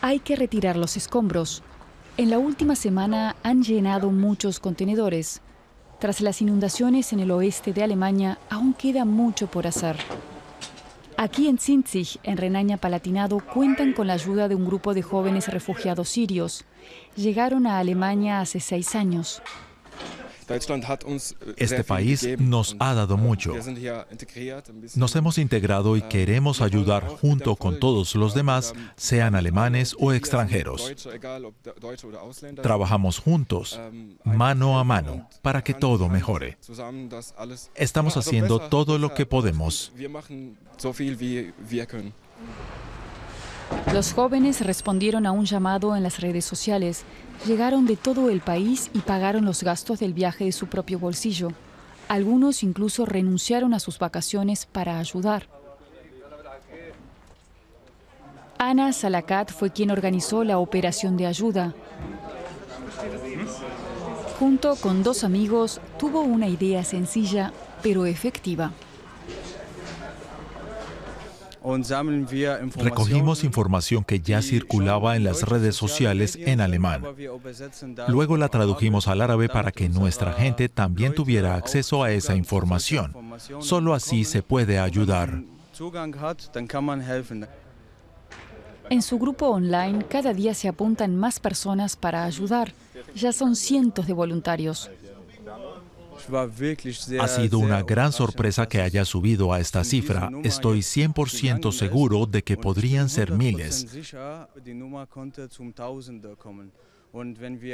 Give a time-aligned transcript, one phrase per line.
[0.00, 1.62] Hay que retirar los escombros.
[2.16, 5.40] En la última semana han llenado muchos contenedores.
[5.98, 9.96] Tras las inundaciones en el oeste de Alemania, aún queda mucho por hacer.
[11.16, 16.10] Aquí en Zinzig, en Renania-Palatinado, cuentan con la ayuda de un grupo de jóvenes refugiados
[16.10, 16.64] sirios.
[17.16, 19.42] Llegaron a Alemania hace seis años.
[21.56, 23.54] Este país nos ha dado mucho.
[24.94, 30.92] Nos hemos integrado y queremos ayudar junto con todos los demás, sean alemanes o extranjeros.
[32.62, 33.80] Trabajamos juntos,
[34.24, 36.58] mano a mano, para que todo mejore.
[37.74, 39.92] Estamos haciendo todo lo que podemos.
[43.92, 47.04] Los jóvenes respondieron a un llamado en las redes sociales.
[47.46, 51.50] Llegaron de todo el país y pagaron los gastos del viaje de su propio bolsillo.
[52.08, 55.48] Algunos incluso renunciaron a sus vacaciones para ayudar.
[58.58, 61.74] Ana Salakat fue quien organizó la operación de ayuda.
[64.38, 67.52] Junto con dos amigos, tuvo una idea sencilla
[67.82, 68.72] pero efectiva.
[72.76, 77.02] Recogimos información que ya circulaba en las redes sociales en alemán.
[78.06, 83.12] Luego la tradujimos al árabe para que nuestra gente también tuviera acceso a esa información.
[83.58, 85.42] Solo así se puede ayudar.
[88.88, 92.72] En su grupo online cada día se apuntan más personas para ayudar.
[93.16, 94.88] Ya son cientos de voluntarios.
[97.20, 100.30] Ha sido una gran sorpresa que haya subido a esta cifra.
[100.42, 103.86] Estoy 100% seguro de que podrían ser miles.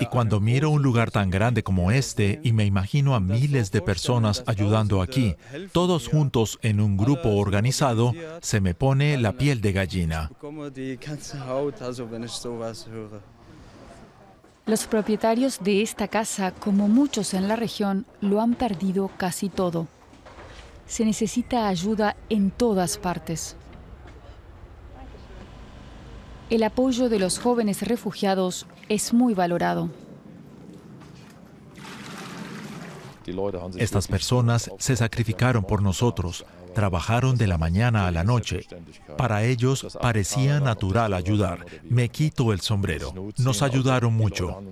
[0.00, 3.80] Y cuando miro un lugar tan grande como este y me imagino a miles de
[3.80, 5.34] personas ayudando aquí,
[5.72, 10.30] todos juntos en un grupo organizado, se me pone la piel de gallina.
[14.70, 19.88] Los propietarios de esta casa, como muchos en la región, lo han perdido casi todo.
[20.86, 23.56] Se necesita ayuda en todas partes.
[26.50, 29.90] El apoyo de los jóvenes refugiados es muy valorado.
[33.76, 36.44] Estas personas se sacrificaron por nosotros,
[36.74, 38.66] trabajaron de la mañana a la noche.
[39.16, 41.64] Para ellos parecía natural ayudar.
[41.88, 43.12] Me quito el sombrero.
[43.38, 44.62] Nos ayudaron mucho.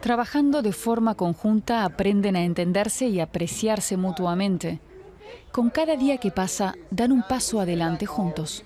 [0.00, 4.80] Trabajando de forma conjunta aprenden a entenderse y apreciarse mutuamente.
[5.52, 8.64] Con cada día que pasa, dan un paso adelante juntos.